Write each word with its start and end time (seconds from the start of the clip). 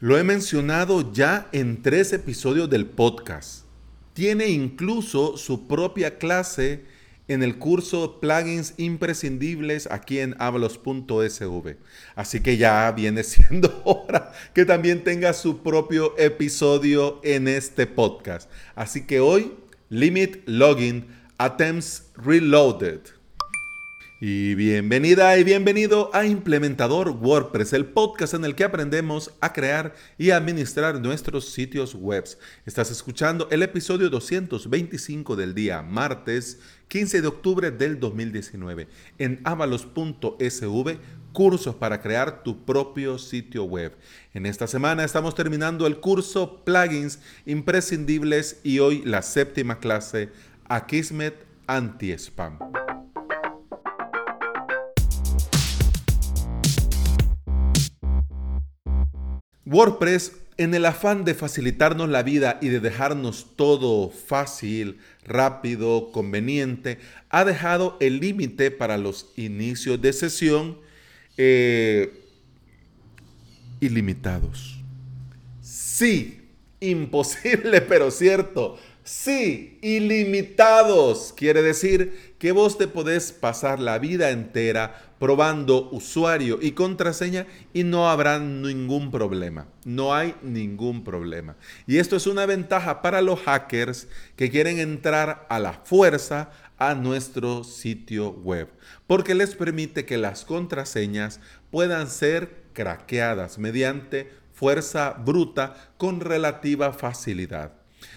Lo 0.00 0.18
he 0.18 0.24
mencionado 0.24 1.12
ya 1.12 1.48
en 1.52 1.82
tres 1.82 2.12
episodios 2.12 2.68
del 2.68 2.86
podcast. 2.86 3.64
Tiene 4.12 4.48
incluso 4.48 5.36
su 5.36 5.66
propia 5.66 6.18
clase 6.18 6.84
en 7.28 7.42
el 7.42 7.58
curso 7.58 8.20
Plugins 8.20 8.74
Imprescindibles 8.76 9.88
aquí 9.90 10.20
en 10.20 10.34
avalos.sv. 10.38 11.76
Así 12.14 12.40
que 12.40 12.56
ya 12.56 12.90
viene 12.92 13.22
siendo 13.24 13.82
hora 13.84 14.32
que 14.54 14.64
también 14.64 15.04
tenga 15.04 15.32
su 15.32 15.62
propio 15.62 16.16
episodio 16.18 17.20
en 17.24 17.48
este 17.48 17.86
podcast. 17.86 18.50
Así 18.74 19.06
que 19.06 19.20
hoy, 19.20 19.52
Limit 19.88 20.42
Login 20.46 21.06
Attempts 21.38 22.10
Reloaded. 22.16 23.15
Y 24.18 24.54
bienvenida 24.54 25.36
y 25.36 25.44
bienvenido 25.44 26.08
a 26.14 26.24
Implementador 26.24 27.10
WordPress, 27.10 27.74
el 27.74 27.84
podcast 27.84 28.32
en 28.32 28.46
el 28.46 28.54
que 28.54 28.64
aprendemos 28.64 29.30
a 29.42 29.52
crear 29.52 29.94
y 30.16 30.30
administrar 30.30 30.98
nuestros 31.02 31.50
sitios 31.50 31.94
web. 31.94 32.24
Estás 32.64 32.90
escuchando 32.90 33.46
el 33.50 33.62
episodio 33.62 34.08
225 34.08 35.36
del 35.36 35.54
día 35.54 35.82
martes 35.82 36.60
15 36.88 37.20
de 37.20 37.28
octubre 37.28 37.70
del 37.70 38.00
2019 38.00 38.88
en 39.18 39.42
avalos.sv, 39.44 40.98
cursos 41.34 41.74
para 41.74 42.00
crear 42.00 42.42
tu 42.42 42.64
propio 42.64 43.18
sitio 43.18 43.64
web. 43.64 43.92
En 44.32 44.46
esta 44.46 44.66
semana 44.66 45.04
estamos 45.04 45.34
terminando 45.34 45.86
el 45.86 46.00
curso 46.00 46.64
Plugins 46.64 47.18
imprescindibles 47.44 48.60
y 48.64 48.78
hoy 48.78 49.02
la 49.04 49.20
séptima 49.20 49.78
clase 49.78 50.30
Akismet 50.70 51.34
Anti-Spam. 51.66 52.75
WordPress, 59.66 60.32
en 60.58 60.74
el 60.74 60.86
afán 60.86 61.24
de 61.24 61.34
facilitarnos 61.34 62.08
la 62.08 62.22
vida 62.22 62.58
y 62.62 62.68
de 62.68 62.80
dejarnos 62.80 63.48
todo 63.56 64.08
fácil, 64.08 64.98
rápido, 65.24 66.10
conveniente, 66.12 66.98
ha 67.28 67.44
dejado 67.44 67.98
el 68.00 68.20
límite 68.20 68.70
para 68.70 68.96
los 68.96 69.32
inicios 69.36 70.00
de 70.00 70.12
sesión 70.14 70.78
eh, 71.36 72.22
ilimitados. 73.80 74.78
Sí, 75.60 76.45
imposible, 76.80 77.80
pero 77.88 78.10
cierto. 78.10 78.78
Sí, 79.04 79.78
ilimitados. 79.82 81.32
Quiere 81.36 81.62
decir 81.62 82.34
que 82.40 82.50
vos 82.50 82.76
te 82.76 82.88
podés 82.88 83.30
pasar 83.30 83.78
la 83.78 83.98
vida 84.00 84.30
entera 84.30 85.14
probando 85.20 85.88
usuario 85.92 86.58
y 86.60 86.72
contraseña 86.72 87.46
y 87.72 87.84
no 87.84 88.10
habrá 88.10 88.40
ningún 88.40 89.12
problema. 89.12 89.68
No 89.84 90.12
hay 90.12 90.34
ningún 90.42 91.04
problema. 91.04 91.54
Y 91.86 91.98
esto 91.98 92.16
es 92.16 92.26
una 92.26 92.46
ventaja 92.46 93.00
para 93.00 93.22
los 93.22 93.40
hackers 93.42 94.08
que 94.34 94.50
quieren 94.50 94.80
entrar 94.80 95.46
a 95.48 95.60
la 95.60 95.74
fuerza 95.84 96.50
a 96.76 96.94
nuestro 96.94 97.64
sitio 97.64 98.30
web, 98.30 98.68
porque 99.06 99.34
les 99.34 99.54
permite 99.54 100.04
que 100.04 100.18
las 100.18 100.44
contraseñas 100.44 101.40
puedan 101.70 102.08
ser 102.08 102.64
craqueadas 102.72 103.56
mediante 103.58 104.30
fuerza 104.56 105.10
bruta 105.12 105.92
con 105.98 106.20
relativa 106.20 106.92
facilidad. 106.94 107.72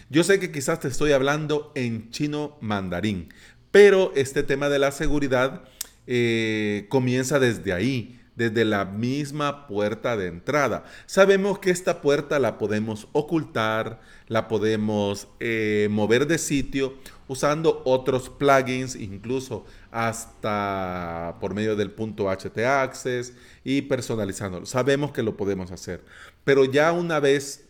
Yo 0.09 0.23
sé 0.23 0.39
que 0.39 0.51
quizás 0.51 0.79
te 0.79 0.87
estoy 0.87 1.11
hablando 1.11 1.71
en 1.75 2.09
chino 2.11 2.57
mandarín, 2.61 3.27
pero 3.71 4.13
este 4.15 4.43
tema 4.43 4.69
de 4.69 4.79
la 4.79 4.91
seguridad 4.91 5.63
eh, 6.07 6.87
comienza 6.87 7.39
desde 7.39 7.73
ahí, 7.73 8.21
desde 8.37 8.63
la 8.63 8.85
misma 8.85 9.67
puerta 9.67 10.15
de 10.15 10.27
entrada. 10.27 10.85
Sabemos 11.07 11.59
que 11.59 11.71
esta 11.71 12.01
puerta 12.01 12.39
la 12.39 12.57
podemos 12.57 13.09
ocultar, 13.11 13.99
la 14.27 14.47
podemos 14.47 15.27
eh, 15.41 15.89
mover 15.91 16.25
de 16.25 16.37
sitio 16.37 16.97
usando 17.27 17.81
otros 17.83 18.29
plugins, 18.29 18.95
incluso 18.95 19.65
hasta 19.91 21.37
por 21.39 21.53
medio 21.53 21.75
del 21.75 21.91
punto 21.91 22.29
htaccess 22.29 23.33
y 23.63 23.83
personalizándolo. 23.83 24.65
Sabemos 24.65 25.11
que 25.11 25.23
lo 25.23 25.37
podemos 25.37 25.71
hacer, 25.71 26.03
pero 26.43 26.65
ya 26.65 26.91
una 26.91 27.19
vez 27.19 27.65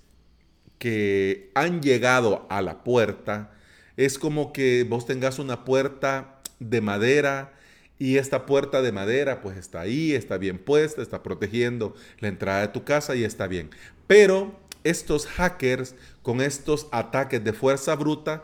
que 0.78 1.52
han 1.56 1.82
llegado 1.82 2.48
a 2.50 2.62
la 2.62 2.84
puerta, 2.84 3.52
es 3.98 4.18
como 4.18 4.54
que 4.54 4.86
vos 4.88 5.06
tengas 5.06 5.40
una 5.40 5.66
puerta 5.66 6.42
de 6.60 6.82
madera 6.82 7.54
y 7.98 8.16
esta 8.16 8.46
puerta 8.46 8.82
de 8.82 8.94
madera 8.94 9.42
pues 9.42 9.58
está 9.58 9.82
ahí, 9.82 10.14
está 10.14 10.38
bien 10.38 10.58
puesta, 10.58 11.02
está 11.02 11.22
protegiendo 11.22 11.94
la 12.20 12.30
entrada 12.30 12.62
de 12.62 12.70
tu 12.70 12.86
casa 12.86 13.16
y 13.16 13.26
está 13.26 13.48
bien. 13.48 13.70
Pero 14.08 14.58
estos 14.86 15.28
hackers 15.28 15.96
con 16.22 16.40
estos 16.40 16.88
ataques 16.92 17.44
de 17.44 17.52
fuerza 17.52 17.96
bruta 17.96 18.44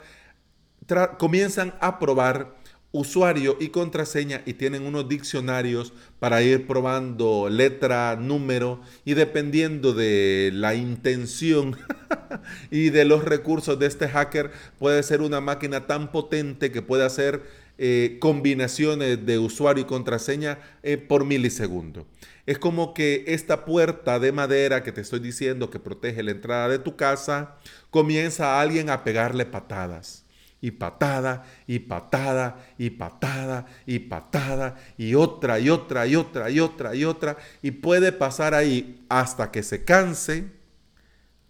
comienzan 1.18 1.74
a 1.80 2.00
probar 2.00 2.56
usuario 2.96 3.58
y 3.60 3.70
contraseña 3.70 4.42
y 4.46 4.54
tienen 4.54 4.84
unos 4.84 5.10
diccionarios 5.10 5.92
para 6.18 6.42
ir 6.42 6.66
probando 6.66 7.50
letra, 7.50 8.16
número 8.16 8.80
y 9.04 9.16
dependiendo 9.16 9.94
de 9.94 10.52
la 10.54 10.76
intención 10.76 11.76
y 12.72 12.92
de 12.92 13.04
los 13.04 13.26
recursos 13.26 13.78
de 13.78 13.88
este 13.88 14.08
hacker 14.08 14.52
puede 14.80 15.04
ser 15.04 15.22
una 15.22 15.42
máquina 15.42 15.88
tan 15.88 16.10
potente 16.10 16.72
que 16.72 16.82
puede 16.82 17.04
hacer 17.04 17.44
eh, 17.78 18.16
combinaciones 18.22 19.26
de 19.26 19.40
usuario 19.40 19.84
y 19.84 19.88
contraseña 19.88 20.60
eh, 20.82 20.96
por 20.98 21.26
milisegundo. 21.26 22.06
Es 22.46 22.60
como 22.60 22.94
que 22.94 23.26
esta 23.28 23.66
puerta 23.66 24.20
de 24.20 24.32
madera 24.32 24.84
que 24.84 24.94
te 24.94 25.02
estoy 25.02 25.20
diciendo 25.20 25.70
que 25.70 25.80
protege 25.80 26.24
la 26.24 26.32
entrada 26.32 26.70
de 26.70 26.80
tu 26.80 26.96
casa, 26.96 27.58
comienza 27.90 28.56
a 28.56 28.62
alguien 28.62 28.90
a 28.90 29.04
pegarle 29.04 29.46
patadas 29.46 30.25
y 30.66 30.72
patada 30.72 31.46
y 31.68 31.78
patada 31.78 32.66
y 32.80 32.90
patada 32.90 33.68
y 33.86 34.00
patada 34.00 34.76
y 34.98 35.14
otra 35.14 35.60
y 35.60 35.70
otra 35.70 36.08
y 36.08 36.16
otra 36.16 36.50
y 36.50 36.60
otra 36.60 36.96
y 36.96 37.06
otra 37.06 37.38
y 37.62 37.70
puede 37.70 38.12
pasar 38.12 38.56
ahí 38.56 39.06
hasta 39.08 39.52
que 39.52 39.62
se 39.62 39.84
canse 39.84 40.46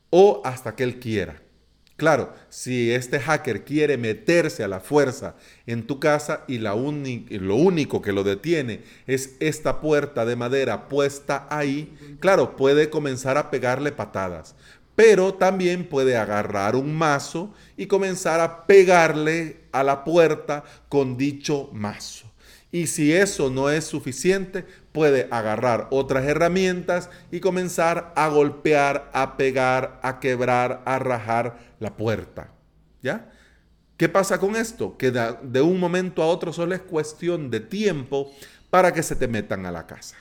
o 0.10 0.42
hasta 0.44 0.76
que 0.76 0.84
él 0.84 1.00
quiera. 1.00 1.42
Claro, 1.96 2.34
si 2.50 2.92
este 2.92 3.22
hacker 3.22 3.64
quiere 3.64 3.98
meterse 3.98 4.66
a 4.66 4.68
la 4.68 4.82
fuerza 4.82 5.36
en 5.66 5.88
tu 5.88 5.98
casa 6.02 6.44
y 6.46 6.58
la 6.58 6.76
lo 6.76 7.56
único 7.56 8.02
que 8.02 8.12
lo 8.12 8.26
detiene 8.26 8.82
es 9.08 9.38
esta 9.40 9.80
puerta 9.80 10.26
de 10.26 10.36
madera 10.36 10.90
puesta 10.90 11.48
ahí, 11.50 12.18
claro, 12.20 12.58
puede 12.58 12.90
comenzar 12.90 13.38
a 13.38 13.50
pegarle 13.50 13.94
patadas 13.94 14.56
pero 14.96 15.34
también 15.34 15.88
puede 15.88 16.18
agarrar 16.18 16.76
un 16.76 16.96
mazo 16.96 17.54
y 17.78 17.88
comenzar 17.88 18.40
a 18.40 18.66
pegarle 18.66 19.62
a 19.72 19.84
la 19.84 20.04
puerta 20.04 20.64
con 20.90 21.18
dicho 21.18 21.70
mazo. 21.74 22.32
Y 22.72 22.88
si 22.88 23.14
eso 23.14 23.50
no 23.50 23.70
es 23.70 23.86
suficiente, 23.86 24.66
puede 24.92 25.28
agarrar 25.32 25.88
otras 25.92 26.26
herramientas 26.26 27.10
y 27.32 27.40
comenzar 27.40 28.12
a 28.16 28.28
golpear, 28.28 29.10
a 29.14 29.38
pegar, 29.38 30.00
a 30.04 30.20
quebrar, 30.20 30.82
a 30.86 31.00
rajar 31.00 31.58
la 31.80 31.96
puerta. 31.96 32.52
¿Ya? 33.02 33.32
¿Qué 33.98 34.10
pasa 34.10 34.40
con 34.40 34.56
esto? 34.56 34.98
Que 34.98 35.12
de 35.12 35.62
un 35.62 35.80
momento 35.80 36.22
a 36.22 36.28
otro 36.28 36.52
solo 36.52 36.76
es 36.76 36.82
cuestión 36.82 37.50
de 37.50 37.62
tiempo 37.62 38.32
para 38.70 38.94
que 38.94 39.04
se 39.04 39.16
te 39.16 39.28
metan 39.28 39.66
a 39.66 39.72
la 39.72 39.88
casa. 39.88 40.18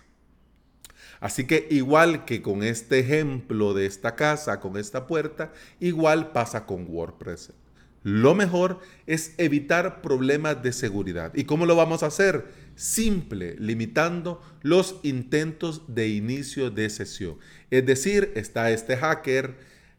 Así 1.25 1.47
que 1.47 1.67
igual 1.71 2.27
que 2.27 2.43
con 2.43 2.62
este 2.62 2.99
ejemplo 2.99 3.73
de 3.73 3.87
esta 3.87 4.15
casa, 4.15 4.61
con 4.61 4.77
esta 4.77 5.07
puerta, 5.07 5.55
igual 5.81 6.33
pasa 6.33 6.67
con 6.67 6.85
WordPress. 6.87 7.55
Lo 8.03 8.35
mejor 8.35 8.81
es 9.07 9.33
evitar 9.39 10.03
problemas 10.03 10.62
de 10.62 10.75
seguridad. 10.75 11.33
¿Y 11.35 11.45
cómo 11.45 11.65
lo 11.65 11.77
vamos 11.77 12.03
a 12.03 12.09
hacer? 12.09 12.45
Simple, 12.77 13.57
limitando 13.59 14.43
los 14.61 14.97
intentos 15.03 15.95
de 15.95 16.09
inicio 16.09 16.71
de 16.71 16.91
sesión. 16.91 17.39
Es 17.71 17.87
decir, 17.87 18.31
está 18.35 18.70
este 18.70 18.99
hacker, 18.99 19.55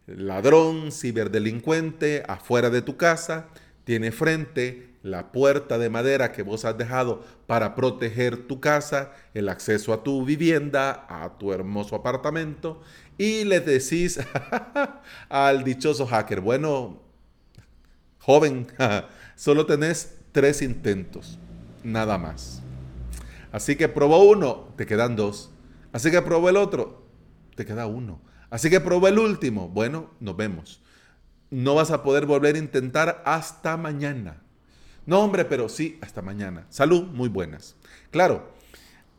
ladrón, 0.05 0.91
ciberdelincuente 0.91 2.21
afuera 2.27 2.69
de 2.69 2.83
tu 2.83 2.97
casa, 2.97 3.49
tiene 3.83 4.11
frente 4.11 4.89
la 5.05 5.31
puerta 5.31 5.77
de 5.77 5.91
madera 5.91 6.31
que 6.31 6.41
vos 6.41 6.65
has 6.65 6.79
dejado 6.79 7.23
para 7.45 7.75
proteger 7.75 8.47
tu 8.47 8.59
casa, 8.59 9.11
el 9.35 9.49
acceso 9.49 9.93
a 9.93 10.01
tu 10.01 10.25
vivienda, 10.25 11.05
a 11.07 11.37
tu 11.37 11.53
hermoso 11.53 11.95
apartamento, 11.95 12.81
y 13.15 13.43
le 13.43 13.59
decís 13.59 14.19
al 15.29 15.63
dichoso 15.63 16.07
hacker, 16.07 16.41
bueno, 16.41 17.03
joven, 18.17 18.65
solo 19.35 19.67
tenés 19.67 20.17
tres 20.31 20.63
intentos, 20.63 21.37
nada 21.83 22.17
más. 22.17 22.63
Así 23.51 23.75
que 23.75 23.87
probó 23.87 24.23
uno, 24.23 24.69
te 24.75 24.87
quedan 24.87 25.15
dos. 25.15 25.51
Así 25.93 26.09
que 26.09 26.23
probó 26.23 26.49
el 26.49 26.57
otro, 26.57 27.05
te 27.55 27.63
queda 27.63 27.85
uno. 27.85 28.21
Así 28.49 28.71
que 28.71 28.79
probó 28.79 29.07
el 29.07 29.19
último, 29.19 29.69
bueno, 29.69 30.09
nos 30.19 30.35
vemos. 30.35 30.81
No 31.51 31.75
vas 31.75 31.91
a 31.91 32.01
poder 32.01 32.25
volver 32.25 32.55
a 32.55 32.59
intentar 32.59 33.21
hasta 33.23 33.77
mañana. 33.77 34.41
No, 35.05 35.19
hombre, 35.19 35.45
pero 35.45 35.69
sí, 35.69 35.97
hasta 36.01 36.21
mañana. 36.21 36.65
Salud, 36.69 37.03
muy 37.03 37.29
buenas. 37.29 37.75
Claro, 38.09 38.51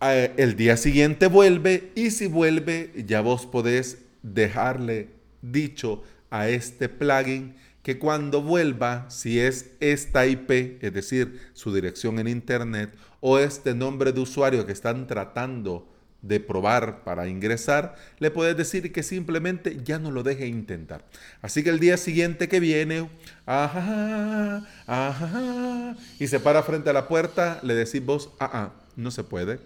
eh, 0.00 0.34
el 0.36 0.56
día 0.56 0.76
siguiente 0.76 1.28
vuelve 1.28 1.92
y 1.94 2.10
si 2.10 2.26
vuelve 2.26 2.92
ya 3.06 3.20
vos 3.20 3.46
podés 3.46 3.98
dejarle 4.22 5.10
dicho 5.42 6.02
a 6.30 6.48
este 6.48 6.88
plugin 6.88 7.54
que 7.82 8.00
cuando 8.00 8.42
vuelva, 8.42 9.08
si 9.10 9.38
es 9.38 9.70
esta 9.78 10.26
IP, 10.26 10.82
es 10.82 10.92
decir, 10.92 11.40
su 11.52 11.72
dirección 11.72 12.18
en 12.18 12.26
Internet, 12.26 12.92
o 13.20 13.38
este 13.38 13.74
nombre 13.74 14.12
de 14.12 14.20
usuario 14.20 14.66
que 14.66 14.72
están 14.72 15.06
tratando 15.06 15.88
de 16.26 16.40
probar 16.40 17.04
para 17.04 17.28
ingresar, 17.28 17.94
le 18.18 18.30
puedes 18.30 18.56
decir 18.56 18.92
que 18.92 19.02
simplemente 19.02 19.78
ya 19.84 19.98
no 19.98 20.10
lo 20.10 20.22
deje 20.22 20.46
intentar. 20.46 21.04
Así 21.42 21.62
que 21.62 21.70
el 21.70 21.80
día 21.80 21.96
siguiente 21.96 22.48
que 22.48 22.60
viene, 22.60 23.08
ajá, 23.44 24.66
ajá, 24.86 25.96
y 26.18 26.26
se 26.26 26.40
para 26.40 26.62
frente 26.62 26.90
a 26.90 26.92
la 26.92 27.08
puerta, 27.08 27.60
le 27.62 27.74
decís 27.74 28.04
vos, 28.04 28.30
ah, 28.40 28.50
ah, 28.52 28.72
no 28.96 29.10
se 29.10 29.24
puede. 29.24 29.60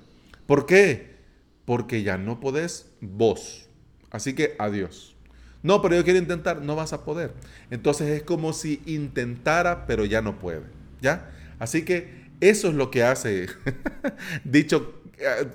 ¿Por 0.46 0.66
qué? 0.66 1.16
Porque 1.64 2.02
ya 2.02 2.18
no 2.18 2.40
podés 2.40 2.90
vos. 3.00 3.68
Así 4.10 4.34
que 4.34 4.56
adiós. 4.58 5.16
No, 5.62 5.82
pero 5.82 5.94
yo 5.94 6.04
quiero 6.04 6.18
intentar, 6.18 6.62
no 6.62 6.74
vas 6.74 6.92
a 6.92 7.04
poder. 7.04 7.34
Entonces 7.70 8.08
es 8.08 8.22
como 8.22 8.52
si 8.52 8.82
intentara, 8.86 9.86
pero 9.86 10.04
ya 10.04 10.22
no 10.22 10.38
puede. 10.38 10.64
¿Ya? 11.00 11.30
Así 11.58 11.84
que 11.84 12.20
eso 12.40 12.68
es 12.68 12.74
lo 12.74 12.90
que 12.90 13.02
hace, 13.02 13.48
dicho 14.44 14.99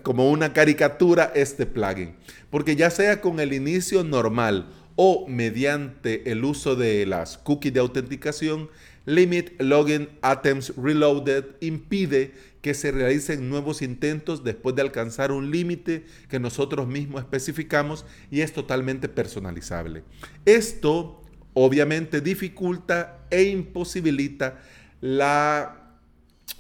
como 0.04 0.30
una 0.30 0.54
caricatura, 0.54 1.32
este 1.36 1.66
plugin. 1.66 2.16
Porque 2.50 2.76
ya 2.76 2.90
sea 2.90 3.22
con 3.22 3.40
el 3.40 3.54
inicio 3.54 4.04
normal 4.04 4.70
o 4.96 5.28
mediante 5.28 6.32
el 6.32 6.44
uso 6.44 6.76
de 6.76 7.06
las 7.06 7.38
cookies 7.38 7.74
de 7.74 7.80
autenticación, 7.80 8.70
Limit 9.06 9.62
Login 9.62 10.10
Attempts 10.22 10.74
Reloaded 10.76 11.46
impide 11.60 12.34
que 12.62 12.74
se 12.74 12.92
realicen 12.92 13.48
nuevos 13.48 13.84
intentos 13.84 14.44
después 14.44 14.76
de 14.76 14.82
alcanzar 14.82 15.32
un 15.32 15.52
límite 15.52 16.06
que 16.30 16.40
nosotros 16.40 16.88
mismos 16.88 17.22
especificamos 17.22 18.06
y 18.32 18.42
es 18.42 18.54
totalmente 18.54 19.08
personalizable. 19.08 20.04
Esto 20.46 21.22
obviamente 21.54 22.22
dificulta 22.22 23.28
e 23.30 23.44
imposibilita 23.44 24.60
la, 25.02 26.00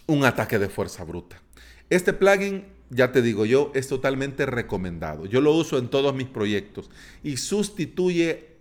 un 0.05 0.23
ataque 0.25 0.59
de 0.59 0.69
fuerza 0.69 1.03
bruta. 1.03 1.41
Este 1.89 2.13
plugin 2.13 2.74
ya 2.89 3.11
te 3.11 3.21
digo 3.21 3.45
yo, 3.45 3.71
es 3.75 3.87
totalmente 3.87 4.45
recomendado. 4.45 5.25
Yo 5.25 5.41
lo 5.41 5.53
uso 5.53 5.77
en 5.77 5.89
todos 5.89 6.13
mis 6.15 6.27
proyectos 6.27 6.89
y 7.23 7.37
sustituye 7.37 8.55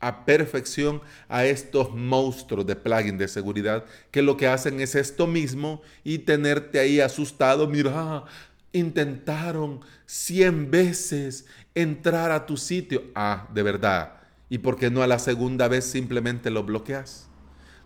a 0.00 0.24
perfección 0.24 1.02
a 1.28 1.44
estos 1.44 1.94
monstruos 1.94 2.66
de 2.66 2.74
plugin 2.74 3.18
de 3.18 3.28
seguridad 3.28 3.84
que 4.10 4.22
lo 4.22 4.36
que 4.36 4.46
hacen 4.46 4.80
es 4.80 4.94
esto 4.94 5.26
mismo 5.26 5.82
y 6.04 6.20
tenerte 6.20 6.78
ahí 6.78 7.00
asustado. 7.00 7.68
Mira, 7.68 8.24
intentaron 8.72 9.80
100 10.06 10.70
veces 10.70 11.46
entrar 11.74 12.32
a 12.32 12.46
tu 12.46 12.56
sitio. 12.56 13.04
Ah, 13.14 13.48
de 13.52 13.62
verdad. 13.62 14.14
¿Y 14.48 14.58
por 14.58 14.76
qué 14.76 14.90
no 14.90 15.02
a 15.02 15.06
la 15.06 15.18
segunda 15.18 15.68
vez 15.68 15.84
simplemente 15.84 16.50
lo 16.50 16.64
bloqueas? 16.64 17.29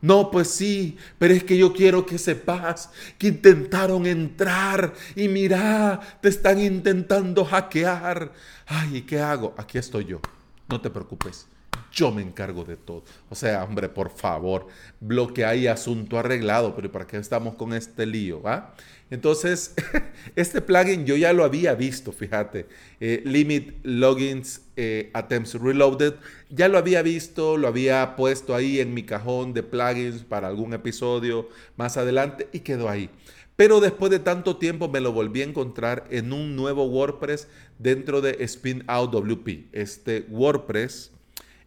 No, 0.04 0.30
pues 0.30 0.48
sí, 0.48 0.98
pero 1.18 1.32
es 1.32 1.44
que 1.44 1.56
yo 1.56 1.72
quiero 1.72 2.04
que 2.04 2.18
sepas 2.18 2.90
que 3.16 3.28
intentaron 3.28 4.04
entrar 4.04 4.92
y 5.16 5.28
mira, 5.28 5.98
te 6.20 6.28
están 6.28 6.60
intentando 6.60 7.42
hackear. 7.42 8.30
Ay, 8.66 9.00
¿qué 9.08 9.18
hago? 9.18 9.54
Aquí 9.56 9.78
estoy 9.78 10.04
yo. 10.04 10.20
No 10.68 10.78
te 10.78 10.90
preocupes. 10.90 11.46
Yo 11.92 12.10
me 12.10 12.22
encargo 12.22 12.64
de 12.64 12.76
todo. 12.76 13.04
O 13.30 13.34
sea, 13.34 13.62
hombre, 13.64 13.88
por 13.88 14.10
favor, 14.10 14.66
bloquea 15.00 15.54
y 15.54 15.66
asunto 15.66 16.18
arreglado, 16.18 16.74
pero 16.74 16.90
¿para 16.90 17.06
qué 17.06 17.18
estamos 17.18 17.54
con 17.54 17.72
este 17.72 18.04
lío? 18.04 18.42
¿va? 18.42 18.74
Entonces, 19.10 19.74
este 20.36 20.60
plugin 20.60 21.06
yo 21.06 21.16
ya 21.16 21.32
lo 21.32 21.44
había 21.44 21.74
visto, 21.74 22.10
fíjate. 22.10 22.66
Eh, 22.98 23.22
Limit 23.24 23.78
Logins 23.84 24.62
eh, 24.76 25.10
Attempts 25.14 25.54
Reloaded. 25.54 26.14
Ya 26.50 26.68
lo 26.68 26.78
había 26.78 27.02
visto, 27.02 27.56
lo 27.56 27.68
había 27.68 28.16
puesto 28.16 28.54
ahí 28.54 28.80
en 28.80 28.92
mi 28.92 29.04
cajón 29.04 29.54
de 29.54 29.62
plugins 29.62 30.24
para 30.24 30.48
algún 30.48 30.74
episodio 30.74 31.48
más 31.76 31.96
adelante 31.96 32.48
y 32.52 32.60
quedó 32.60 32.88
ahí. 32.88 33.08
Pero 33.56 33.80
después 33.80 34.10
de 34.10 34.18
tanto 34.18 34.56
tiempo 34.56 34.88
me 34.88 35.00
lo 35.00 35.12
volví 35.12 35.42
a 35.42 35.44
encontrar 35.44 36.06
en 36.10 36.32
un 36.32 36.56
nuevo 36.56 36.86
WordPress 36.86 37.46
dentro 37.78 38.20
de 38.20 38.36
Spin 38.40 38.82
Out 38.88 39.12
WP. 39.12 39.68
Este 39.70 40.26
WordPress, 40.28 41.12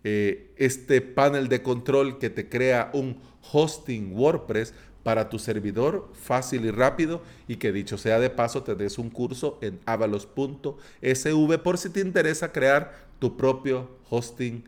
eh, 0.09 0.53
este 0.55 1.01
panel 1.01 1.49
de 1.49 1.61
control 1.61 2.17
que 2.17 2.29
te 2.29 2.47
crea 2.47 2.91
un 2.93 3.19
hosting 3.51 4.13
WordPress 4.15 4.73
para 5.03 5.27
tu 5.27 5.37
servidor 5.37 6.09
fácil 6.13 6.63
y 6.63 6.71
rápido 6.71 7.21
y 7.45 7.57
que 7.57 7.73
dicho 7.73 7.97
sea 7.97 8.17
de 8.17 8.29
paso 8.29 8.63
te 8.63 8.73
des 8.75 8.99
un 8.99 9.09
curso 9.09 9.59
en 9.61 9.81
avalos.sv 9.85 11.57
por 11.61 11.77
si 11.77 11.89
te 11.89 11.99
interesa 11.99 12.53
crear 12.53 12.93
tu 13.19 13.35
propio 13.35 13.97
hosting 14.09 14.63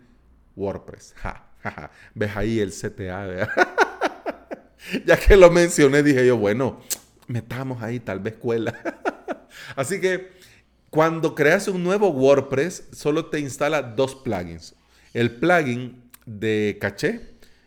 WordPress. 0.58 1.16
Ves 2.16 2.36
ahí 2.36 2.60
el 2.60 2.74
CTA. 2.74 3.48
ya 5.06 5.16
que 5.16 5.38
lo 5.38 5.50
mencioné 5.52 6.04
dije 6.04 6.28
yo, 6.28 6.36
bueno, 6.36 6.82
metamos 7.28 7.82
ahí 7.82 8.02
tal 8.02 8.20
vez 8.20 8.34
escuela. 8.34 8.78
Así 9.78 10.02
que 10.02 10.32
cuando 10.90 11.34
creas 11.34 11.70
un 11.70 11.82
nuevo 11.82 12.10
WordPress 12.10 12.90
solo 12.92 13.28
te 13.28 13.40
instala 13.40 13.82
dos 13.82 14.16
plugins. 14.16 14.76
El 15.14 15.32
plugin 15.32 15.96
de 16.26 16.78
caché, 16.80 17.22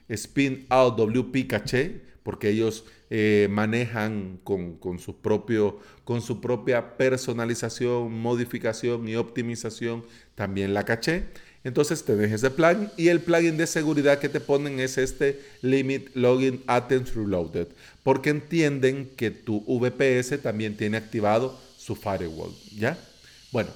Spin 0.09 0.67
Out 0.69 0.97
WP 0.97 1.47
Caché, 1.49 2.01
porque 2.23 2.51
ellos 2.51 2.85
eh, 3.11 3.49
manejan 3.51 4.39
con, 4.45 4.79
su 4.99 5.21
propio, 5.21 5.79
con 6.05 6.23
su 6.23 6.41
propia 6.41 6.97
personalización, 6.97 8.13
modificación 8.13 9.09
y 9.09 9.17
optimización 9.17 10.05
también 10.35 10.75
la 10.75 10.85
caché. 10.85 11.25
Entonces 11.65 12.05
te 12.05 12.17
dejes 12.17 12.41
de 12.41 12.51
plugin 12.51 12.89
y 12.97 13.09
el 13.09 13.21
plugin 13.21 13.57
de 13.57 13.67
seguridad 13.67 14.19
que 14.19 14.29
te 14.29 14.41
ponen 14.41 14.81
es 14.81 14.99
este 14.99 15.41
Limit 15.63 16.15
Login 16.15 16.63
Attempts 16.67 17.15
Reloaded, 17.15 17.69
porque 18.03 18.31
entienden 18.31 19.11
que 19.17 19.31
tu 19.31 19.61
VPS 19.67 20.41
también 20.43 20.77
tiene 20.77 20.97
activado 20.97 21.59
su 21.77 21.95
firewall, 21.95 22.53
¿ya? 22.77 22.99
Bueno, 23.53 23.71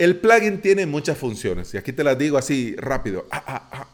el 0.00 0.16
plugin 0.16 0.62
tiene 0.62 0.86
muchas 0.86 1.18
funciones 1.18 1.74
y 1.74 1.76
aquí 1.76 1.92
te 1.92 2.02
las 2.02 2.16
digo 2.16 2.38
así 2.38 2.74
rápido. 2.78 3.26
Ah, 3.30 3.44
ah, 3.46 3.68
ah. 3.72 3.86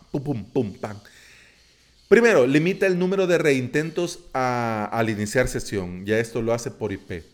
Primero, 2.08 2.47
limita 2.47 2.87
el 2.87 2.97
número 2.97 3.26
de 3.26 3.38
reintentos 3.38 4.20
al 4.32 5.11
iniciar 5.11 5.49
sesión. 5.49 6.06
Ya 6.06 6.20
esto 6.20 6.43
lo 6.43 6.55
hace 6.55 6.70
por 6.70 6.93
IP 6.93 7.25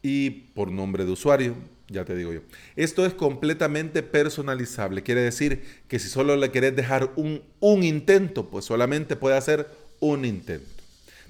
y 0.00 0.30
por 0.30 0.70
nombre 0.70 1.04
de 1.04 1.10
usuario, 1.10 1.56
ya 1.88 2.04
te 2.04 2.14
digo 2.14 2.32
yo. 2.32 2.40
Esto 2.76 3.04
es 3.04 3.14
completamente 3.14 4.04
personalizable. 4.04 5.02
Quiere 5.02 5.22
decir 5.22 5.64
que 5.88 5.98
si 5.98 6.08
solo 6.08 6.36
le 6.36 6.52
querés 6.52 6.76
dejar 6.76 7.10
un 7.16 7.82
intento, 7.82 8.48
pues 8.48 8.64
solamente 8.64 9.16
puede 9.16 9.36
hacer 9.36 9.68
un 9.98 10.24
intento. 10.24 10.79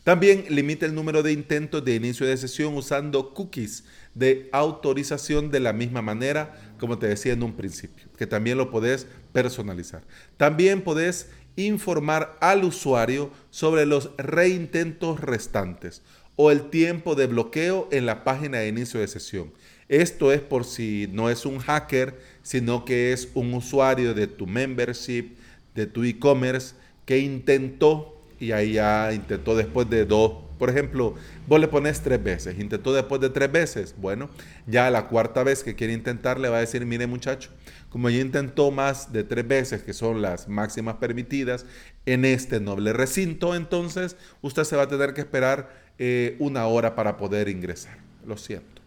También 0.04 0.46
limita 0.48 0.86
el 0.86 0.94
número 0.94 1.22
de 1.22 1.32
intentos 1.32 1.84
de 1.84 1.94
inicio 1.94 2.26
de 2.26 2.36
sesión 2.36 2.74
usando 2.74 3.34
cookies 3.34 3.84
de 4.14 4.48
autorización 4.52 5.50
de 5.50 5.60
la 5.60 5.74
misma 5.74 6.00
manera, 6.00 6.58
como 6.78 6.98
te 6.98 7.06
decía 7.06 7.34
en 7.34 7.42
un 7.42 7.54
principio, 7.54 8.08
que 8.16 8.26
también 8.26 8.56
lo 8.56 8.70
podés 8.70 9.06
personalizar. 9.32 10.02
También 10.38 10.82
podés 10.82 11.28
informar 11.56 12.36
al 12.40 12.64
usuario 12.64 13.30
sobre 13.50 13.84
los 13.84 14.10
reintentos 14.16 15.20
restantes 15.20 16.02
o 16.36 16.50
el 16.50 16.70
tiempo 16.70 17.14
de 17.14 17.26
bloqueo 17.26 17.86
en 17.92 18.06
la 18.06 18.24
página 18.24 18.58
de 18.58 18.68
inicio 18.68 19.00
de 19.00 19.08
sesión. 19.08 19.52
Esto 19.88 20.32
es 20.32 20.40
por 20.40 20.64
si 20.64 21.08
no 21.12 21.28
es 21.28 21.44
un 21.44 21.58
hacker, 21.58 22.18
sino 22.42 22.86
que 22.86 23.12
es 23.12 23.28
un 23.34 23.52
usuario 23.52 24.14
de 24.14 24.26
tu 24.28 24.46
membership, 24.46 25.36
de 25.74 25.86
tu 25.86 26.04
e-commerce, 26.04 26.74
que 27.04 27.18
intentó 27.18 28.19
y 28.40 28.52
ahí 28.52 28.72
ya 28.72 29.12
intentó 29.12 29.54
después 29.54 29.88
de 29.88 30.06
dos. 30.06 30.32
Por 30.58 30.68
ejemplo, 30.68 31.14
vos 31.46 31.60
le 31.60 31.68
pones 31.68 32.00
tres 32.00 32.22
veces, 32.22 32.58
intentó 32.58 32.92
después 32.92 33.20
de 33.20 33.30
tres 33.30 33.50
veces. 33.50 33.94
Bueno, 33.96 34.28
ya 34.66 34.90
la 34.90 35.06
cuarta 35.06 35.42
vez 35.42 35.62
que 35.62 35.74
quiere 35.74 35.92
intentar 35.92 36.40
le 36.40 36.48
va 36.48 36.56
a 36.56 36.60
decir, 36.60 36.84
mire 36.84 37.06
muchacho, 37.06 37.50
como 37.88 38.10
ya 38.10 38.20
intentó 38.20 38.70
más 38.70 39.12
de 39.12 39.24
tres 39.24 39.46
veces, 39.46 39.82
que 39.82 39.92
son 39.92 40.20
las 40.20 40.48
máximas 40.48 40.96
permitidas, 40.96 41.64
en 42.06 42.24
este 42.24 42.60
noble 42.60 42.92
recinto, 42.92 43.54
entonces 43.54 44.16
usted 44.42 44.64
se 44.64 44.76
va 44.76 44.82
a 44.82 44.88
tener 44.88 45.14
que 45.14 45.20
esperar 45.20 45.70
eh, 45.98 46.36
una 46.38 46.66
hora 46.66 46.94
para 46.94 47.16
poder 47.16 47.48
ingresar. 47.48 47.98
Lo 48.26 48.36
siento. 48.36 48.80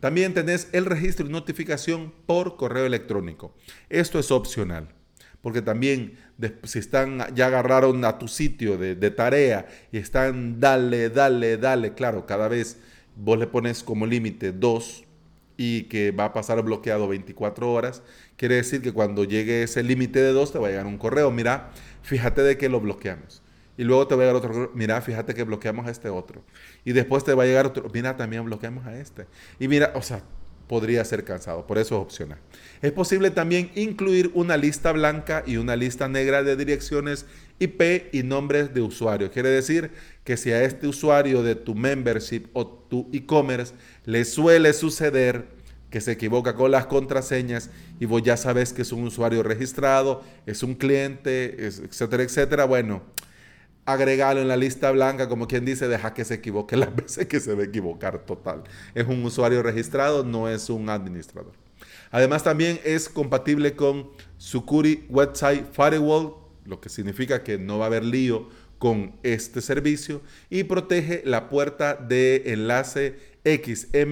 También 0.00 0.32
tenés 0.32 0.68
el 0.72 0.86
registro 0.86 1.26
y 1.26 1.30
notificación 1.30 2.12
por 2.26 2.56
correo 2.56 2.86
electrónico. 2.86 3.54
Esto 3.90 4.18
es 4.18 4.30
opcional, 4.30 4.88
porque 5.42 5.62
también 5.62 6.16
si 6.64 6.78
están, 6.78 7.34
ya 7.34 7.46
agarraron 7.46 8.04
a 8.04 8.18
tu 8.18 8.28
sitio 8.28 8.78
de, 8.78 8.94
de 8.94 9.10
tarea 9.10 9.66
y 9.92 9.98
están, 9.98 10.60
dale, 10.60 11.10
dale, 11.10 11.56
dale, 11.56 11.94
claro, 11.94 12.26
cada 12.26 12.48
vez 12.48 12.78
vos 13.16 13.38
le 13.38 13.46
pones 13.46 13.82
como 13.82 14.06
límite 14.06 14.52
dos 14.52 15.04
y 15.56 15.84
que 15.84 16.10
va 16.10 16.26
a 16.26 16.32
pasar 16.32 16.62
bloqueado 16.62 17.06
24 17.06 17.70
horas, 17.70 18.02
quiere 18.36 18.54
decir 18.54 18.80
que 18.80 18.92
cuando 18.92 19.24
llegue 19.24 19.62
ese 19.62 19.82
límite 19.82 20.18
de 20.18 20.32
dos 20.32 20.52
te 20.52 20.58
va 20.58 20.68
a 20.68 20.70
llegar 20.70 20.86
un 20.86 20.96
correo, 20.96 21.30
mira, 21.30 21.70
fíjate 22.02 22.42
de 22.42 22.56
que 22.56 22.70
lo 22.70 22.80
bloqueamos. 22.80 23.42
Y 23.76 23.84
luego 23.84 24.06
te 24.06 24.14
va 24.14 24.22
a 24.22 24.26
llegar 24.26 24.36
otro 24.36 24.70
mira, 24.74 25.00
fíjate 25.00 25.34
que 25.34 25.42
bloqueamos 25.44 25.86
a 25.86 25.90
este 25.90 26.08
otro. 26.08 26.42
Y 26.84 26.92
después 26.92 27.24
te 27.24 27.34
va 27.34 27.42
a 27.42 27.46
llegar 27.46 27.66
otro, 27.66 27.88
mira, 27.92 28.16
también 28.16 28.44
bloqueamos 28.44 28.86
a 28.86 28.98
este. 28.98 29.26
Y 29.58 29.68
mira, 29.68 29.92
o 29.94 30.02
sea, 30.02 30.22
podría 30.70 31.04
ser 31.04 31.24
cansado. 31.24 31.66
Por 31.66 31.78
eso 31.78 31.96
es 31.96 32.00
opcional. 32.00 32.38
Es 32.80 32.92
posible 32.92 33.32
también 33.32 33.72
incluir 33.74 34.30
una 34.34 34.56
lista 34.56 34.92
blanca 34.92 35.42
y 35.44 35.56
una 35.56 35.74
lista 35.74 36.06
negra 36.06 36.44
de 36.44 36.54
direcciones 36.54 37.26
IP 37.58 38.14
y 38.14 38.22
nombres 38.22 38.72
de 38.72 38.80
usuario. 38.80 39.32
Quiere 39.32 39.48
decir 39.48 39.90
que 40.22 40.36
si 40.36 40.52
a 40.52 40.62
este 40.62 40.86
usuario 40.86 41.42
de 41.42 41.56
tu 41.56 41.74
membership 41.74 42.44
o 42.52 42.68
tu 42.68 43.08
e-commerce 43.12 43.74
le 44.04 44.24
suele 44.24 44.72
suceder 44.72 45.48
que 45.90 46.00
se 46.00 46.12
equivoca 46.12 46.54
con 46.54 46.70
las 46.70 46.86
contraseñas 46.86 47.70
y 47.98 48.06
vos 48.06 48.22
ya 48.22 48.36
sabes 48.36 48.72
que 48.72 48.82
es 48.82 48.92
un 48.92 49.02
usuario 49.02 49.42
registrado, 49.42 50.22
es 50.46 50.62
un 50.62 50.76
cliente, 50.76 51.66
etcétera, 51.66 52.22
etcétera, 52.22 52.64
bueno, 52.64 53.02
agregalo 53.86 54.40
en 54.40 54.48
la 54.48 54.56
lista 54.56 54.90
blanca, 54.90 55.28
como 55.28 55.46
quien 55.46 55.64
dice, 55.64 55.88
deja 55.88 56.14
que 56.14 56.24
se 56.24 56.34
equivoque 56.34 56.76
las 56.76 56.94
veces 56.96 57.26
que 57.26 57.40
se 57.40 57.52
a 57.52 57.62
equivocar 57.62 58.24
total. 58.24 58.64
Es 58.94 59.06
un 59.06 59.24
usuario 59.24 59.62
registrado, 59.62 60.24
no 60.24 60.48
es 60.48 60.70
un 60.70 60.88
administrador. 60.88 61.52
Además 62.10 62.42
también 62.42 62.80
es 62.84 63.08
compatible 63.08 63.74
con 63.74 64.10
Sucuri 64.36 65.06
Website 65.08 65.66
Firewall, 65.72 66.34
lo 66.64 66.80
que 66.80 66.88
significa 66.88 67.42
que 67.42 67.58
no 67.58 67.78
va 67.78 67.84
a 67.84 67.88
haber 67.88 68.04
lío 68.04 68.48
con 68.78 69.14
este 69.22 69.60
servicio 69.60 70.22
y 70.48 70.64
protege 70.64 71.22
la 71.24 71.48
puerta 71.50 71.94
de 71.94 72.44
enlace 72.46 73.16
XMLRPC, 73.44 74.02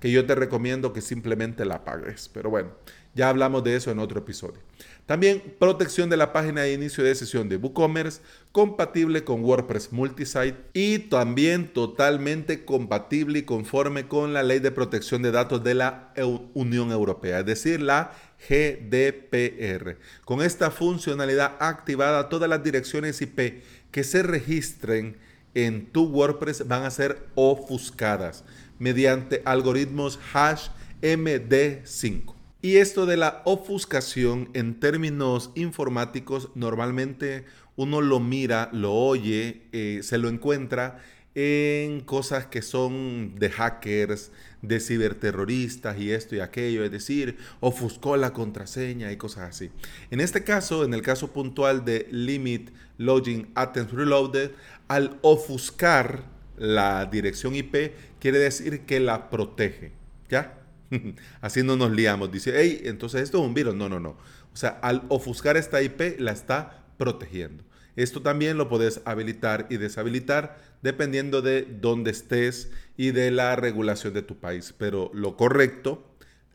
que 0.00 0.10
yo 0.10 0.26
te 0.26 0.34
recomiendo 0.34 0.92
que 0.92 1.02
simplemente 1.02 1.64
la 1.64 1.76
apagues. 1.76 2.28
Pero 2.32 2.50
bueno, 2.50 2.70
ya 3.14 3.28
hablamos 3.28 3.62
de 3.62 3.76
eso 3.76 3.90
en 3.90 3.98
otro 3.98 4.20
episodio. 4.20 4.60
También 5.06 5.42
protección 5.58 6.08
de 6.10 6.16
la 6.16 6.32
página 6.32 6.62
de 6.62 6.72
inicio 6.72 7.02
de 7.02 7.14
sesión 7.14 7.48
de 7.48 7.56
WooCommerce, 7.56 8.20
compatible 8.52 9.24
con 9.24 9.44
WordPress 9.44 9.92
Multisite 9.92 10.56
y 10.72 11.00
también 11.00 11.72
totalmente 11.72 12.64
compatible 12.64 13.40
y 13.40 13.42
conforme 13.42 14.06
con 14.06 14.32
la 14.32 14.44
Ley 14.44 14.60
de 14.60 14.70
Protección 14.70 15.22
de 15.22 15.32
Datos 15.32 15.64
de 15.64 15.74
la 15.74 16.12
Unión 16.54 16.92
Europea, 16.92 17.40
es 17.40 17.46
decir, 17.46 17.82
la 17.82 18.12
GDPR. 18.48 19.98
Con 20.24 20.40
esta 20.40 20.70
funcionalidad 20.70 21.56
activada, 21.58 22.28
todas 22.28 22.48
las 22.48 22.62
direcciones 22.62 23.20
IP 23.20 23.62
que 23.90 24.04
se 24.04 24.22
registren 24.22 25.16
en 25.54 25.86
tu 25.86 26.04
WordPress 26.04 26.66
van 26.68 26.84
a 26.84 26.90
ser 26.90 27.26
ofuscadas 27.34 28.44
mediante 28.78 29.42
algoritmos 29.44 30.18
hash 30.32 30.68
MD5. 31.02 32.41
Y 32.64 32.76
esto 32.76 33.06
de 33.06 33.16
la 33.16 33.42
ofuscación 33.44 34.48
en 34.54 34.78
términos 34.78 35.50
informáticos, 35.56 36.50
normalmente 36.54 37.44
uno 37.74 38.00
lo 38.00 38.20
mira, 38.20 38.70
lo 38.72 38.92
oye, 38.92 39.62
eh, 39.72 39.98
se 40.04 40.16
lo 40.16 40.28
encuentra 40.28 41.02
en 41.34 42.02
cosas 42.02 42.46
que 42.46 42.62
son 42.62 43.34
de 43.34 43.50
hackers, 43.50 44.30
de 44.60 44.78
ciberterroristas 44.78 45.98
y 45.98 46.12
esto 46.12 46.36
y 46.36 46.40
aquello, 46.40 46.84
es 46.84 46.92
decir, 46.92 47.36
ofuscó 47.58 48.16
la 48.16 48.32
contraseña 48.32 49.10
y 49.10 49.16
cosas 49.16 49.50
así. 49.50 49.72
En 50.12 50.20
este 50.20 50.44
caso, 50.44 50.84
en 50.84 50.94
el 50.94 51.02
caso 51.02 51.32
puntual 51.32 51.84
de 51.84 52.06
Limit 52.12 52.70
Login 52.96 53.50
Attempts 53.56 53.92
Reloaded, 53.92 54.52
al 54.86 55.18
ofuscar 55.22 56.22
la 56.56 57.06
dirección 57.06 57.56
IP, 57.56 57.92
quiere 58.20 58.38
decir 58.38 58.82
que 58.82 59.00
la 59.00 59.30
protege, 59.30 59.90
¿ya? 60.30 60.61
Así 61.40 61.62
no 61.62 61.76
nos 61.76 61.90
liamos. 61.90 62.30
Dice, 62.30 62.52
hey, 62.54 62.82
entonces 62.84 63.22
esto 63.22 63.38
es 63.38 63.44
un 63.44 63.54
virus. 63.54 63.74
No, 63.74 63.88
no, 63.88 64.00
no. 64.00 64.10
O 64.52 64.56
sea, 64.56 64.78
al 64.82 65.02
ofuscar 65.08 65.56
esta 65.56 65.82
IP 65.82 66.18
la 66.18 66.32
está 66.32 66.84
protegiendo. 66.98 67.64
Esto 67.96 68.22
también 68.22 68.56
lo 68.56 68.68
puedes 68.68 69.02
habilitar 69.04 69.66
y 69.68 69.76
deshabilitar 69.76 70.58
dependiendo 70.80 71.42
de 71.42 71.62
dónde 71.62 72.10
estés 72.10 72.70
y 72.96 73.10
de 73.10 73.30
la 73.30 73.54
regulación 73.56 74.14
de 74.14 74.22
tu 74.22 74.38
país. 74.38 74.74
Pero 74.76 75.10
lo 75.12 75.36
correcto, 75.36 76.04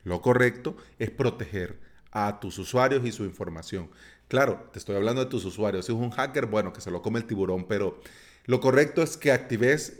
lo 0.04 0.22
correcto 0.22 0.76
es 1.00 1.12
proteger 1.12 1.80
a 2.12 2.40
tus 2.40 2.58
usuarios 2.58 3.06
y 3.06 3.12
su 3.12 3.24
información. 3.24 3.90
Claro, 4.28 4.70
te 4.74 4.80
estoy 4.80 4.96
hablando 4.96 5.24
de 5.24 5.30
tus 5.30 5.46
usuarios. 5.46 5.86
Si 5.86 5.92
es 5.92 5.98
un 5.98 6.10
hacker, 6.10 6.48
bueno, 6.48 6.74
que 6.74 6.82
se 6.82 6.92
lo 6.92 7.02
come 7.02 7.20
el 7.20 7.26
tiburón, 7.26 7.68
pero 7.68 8.02
lo 8.46 8.60
correcto 8.60 9.04
es 9.04 9.16
que 9.16 9.32
actives 9.32 10.00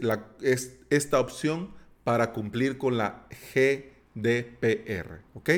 esta 0.90 1.20
opción 1.20 1.72
para 2.04 2.34
cumplir 2.34 2.78
con 2.78 2.98
la 2.98 3.28
G 3.54 3.97
DPR. 4.22 5.22
¿Ok? 5.34 5.50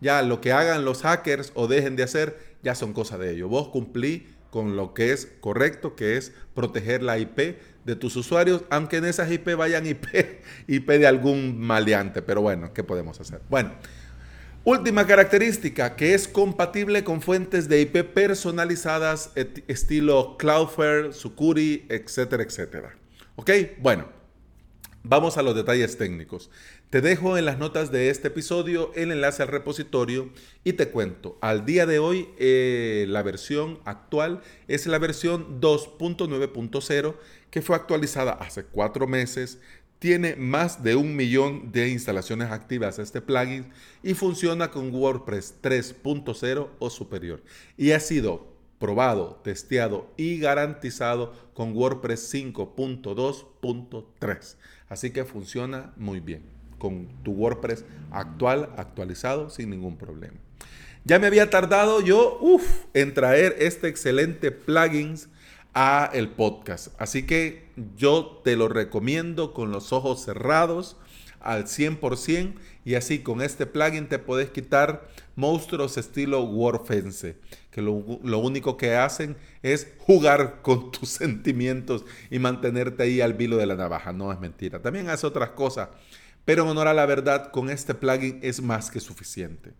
Ya 0.00 0.22
lo 0.22 0.40
que 0.40 0.52
hagan 0.52 0.84
los 0.84 1.02
hackers 1.02 1.52
o 1.54 1.66
dejen 1.66 1.96
de 1.96 2.02
hacer, 2.02 2.38
ya 2.62 2.74
son 2.74 2.92
cosas 2.92 3.18
de 3.18 3.32
ellos. 3.32 3.48
Vos 3.48 3.68
cumplí 3.68 4.26
con 4.50 4.76
lo 4.76 4.94
que 4.94 5.12
es 5.12 5.32
correcto, 5.40 5.96
que 5.96 6.16
es 6.16 6.32
proteger 6.54 7.02
la 7.02 7.18
IP 7.18 7.58
de 7.84 7.96
tus 7.96 8.16
usuarios, 8.16 8.62
aunque 8.70 8.98
en 8.98 9.04
esas 9.04 9.30
IP 9.30 9.56
vayan 9.56 9.86
IP, 9.86 10.06
IP 10.68 10.88
de 10.90 11.06
algún 11.06 11.58
maleante. 11.58 12.22
Pero 12.22 12.40
bueno, 12.40 12.72
¿qué 12.72 12.84
podemos 12.84 13.20
hacer? 13.20 13.40
Bueno. 13.48 13.72
Última 14.66 15.06
característica, 15.06 15.94
que 15.94 16.14
es 16.14 16.26
compatible 16.26 17.04
con 17.04 17.20
fuentes 17.20 17.68
de 17.68 17.82
IP 17.82 18.02
personalizadas 18.14 19.30
estilo 19.68 20.38
Cloudflare, 20.38 21.12
Sucuri, 21.12 21.84
etcétera, 21.90 22.44
etcétera. 22.44 22.96
¿Ok? 23.36 23.50
Bueno, 23.82 24.08
vamos 25.04 25.36
a 25.36 25.42
los 25.42 25.54
detalles 25.54 25.96
técnicos. 25.96 26.50
Te 26.90 27.00
dejo 27.00 27.38
en 27.38 27.44
las 27.44 27.58
notas 27.58 27.92
de 27.92 28.10
este 28.10 28.28
episodio 28.28 28.90
el 28.94 29.12
enlace 29.12 29.42
al 29.42 29.48
repositorio 29.48 30.30
y 30.64 30.72
te 30.72 30.88
cuento, 30.88 31.38
al 31.40 31.64
día 31.64 31.86
de 31.86 31.98
hoy 31.98 32.28
eh, 32.38 33.04
la 33.08 33.22
versión 33.22 33.78
actual 33.84 34.40
es 34.66 34.86
la 34.86 34.98
versión 34.98 35.60
2.9.0 35.60 37.14
que 37.50 37.62
fue 37.62 37.76
actualizada 37.76 38.32
hace 38.32 38.64
cuatro 38.64 39.06
meses, 39.06 39.58
tiene 39.98 40.36
más 40.36 40.82
de 40.82 40.96
un 40.96 41.14
millón 41.14 41.70
de 41.70 41.88
instalaciones 41.88 42.50
activas 42.50 42.98
este 42.98 43.20
plugin 43.20 43.70
y 44.02 44.14
funciona 44.14 44.70
con 44.70 44.92
WordPress 44.92 45.54
3.0 45.62 46.68
o 46.78 46.90
superior 46.90 47.42
y 47.76 47.92
ha 47.92 48.00
sido 48.00 48.53
probado, 48.84 49.40
testeado 49.42 50.12
y 50.18 50.38
garantizado 50.38 51.32
con 51.54 51.74
WordPress 51.74 52.34
5.2.3. 52.34 54.56
Así 54.90 55.10
que 55.10 55.24
funciona 55.24 55.94
muy 55.96 56.20
bien 56.20 56.42
con 56.76 57.08
tu 57.22 57.32
WordPress 57.32 57.86
actual, 58.10 58.68
actualizado, 58.76 59.48
sin 59.48 59.70
ningún 59.70 59.96
problema. 59.96 60.36
Ya 61.04 61.18
me 61.18 61.28
había 61.28 61.48
tardado 61.48 62.02
yo 62.02 62.38
en 62.92 63.14
traer 63.14 63.56
este 63.58 63.88
excelente 63.88 64.50
plugin 64.50 65.14
a 65.72 66.10
el 66.12 66.28
podcast. 66.28 66.88
Así 66.98 67.24
que 67.24 67.70
yo 67.96 68.42
te 68.44 68.54
lo 68.54 68.68
recomiendo 68.68 69.54
con 69.54 69.72
los 69.72 69.94
ojos 69.94 70.22
cerrados 70.22 70.98
al 71.44 71.64
100% 71.64 72.54
y 72.84 72.94
así 72.96 73.20
con 73.20 73.40
este 73.42 73.66
plugin 73.66 74.08
te 74.08 74.18
puedes 74.18 74.50
quitar 74.50 75.08
monstruos 75.36 75.96
estilo 75.96 76.42
Warfence, 76.42 77.36
que 77.70 77.82
lo, 77.82 78.20
lo, 78.22 78.38
único 78.38 78.76
que 78.76 78.96
hacen 78.96 79.36
es 79.62 79.88
jugar 79.98 80.62
con 80.62 80.90
tus 80.92 81.10
sentimientos 81.10 82.04
y 82.30 82.38
mantenerte 82.38 83.04
ahí 83.04 83.20
al 83.20 83.34
vilo 83.34 83.56
de 83.56 83.66
la 83.66 83.76
navaja. 83.76 84.12
No 84.12 84.32
es 84.32 84.40
mentira. 84.40 84.82
También 84.82 85.08
hace 85.08 85.26
otras 85.26 85.50
cosas 85.50 85.88
pero 86.44 86.64
en 86.64 86.68
honor 86.68 86.88
a 86.88 86.94
la 86.94 87.06
verdad, 87.06 87.50
con 87.50 87.70
este 87.70 87.94
plugin 87.94 88.38
es 88.42 88.60
más 88.60 88.90
que 88.90 89.00
suficiente. 89.00 89.72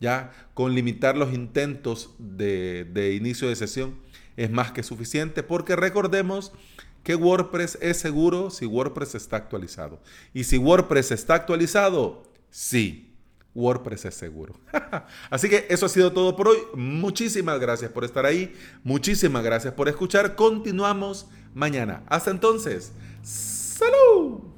Ya 0.00 0.32
con 0.54 0.74
limitar 0.74 1.16
los 1.16 1.32
intentos 1.32 2.14
de, 2.18 3.14
inicio 3.18 3.48
de 3.48 3.56
sesión 3.56 3.96
es 4.36 4.50
más 4.50 4.72
que 4.72 4.82
suficiente 4.82 5.42
porque 5.42 5.76
recordemos 5.76 6.52
que 7.02 7.14
WordPress 7.14 7.78
es 7.80 7.98
seguro 7.98 8.50
si 8.50 8.66
WordPress 8.66 9.14
está 9.14 9.36
actualizado. 9.36 10.00
Y 10.34 10.44
si 10.44 10.58
WordPress 10.58 11.12
está 11.12 11.34
actualizado, 11.34 12.22
sí, 12.50 13.10
WordPress 13.54 14.06
es 14.06 14.14
seguro. 14.14 14.54
Así 15.30 15.48
que 15.48 15.66
eso 15.70 15.86
ha 15.86 15.88
sido 15.88 16.12
todo 16.12 16.36
por 16.36 16.48
hoy. 16.48 16.58
Muchísimas 16.74 17.58
gracias 17.58 17.90
por 17.90 18.04
estar 18.04 18.26
ahí. 18.26 18.54
Muchísimas 18.84 19.42
gracias 19.42 19.74
por 19.74 19.88
escuchar. 19.88 20.36
Continuamos 20.36 21.26
mañana. 21.54 22.02
Hasta 22.08 22.30
entonces. 22.30 22.92
¡Salud! 23.22 24.49